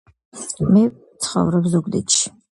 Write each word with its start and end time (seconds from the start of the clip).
მე 0.69 0.85
ვცხოვრობ 0.95 1.69
ზუგდიდში. 1.77 2.35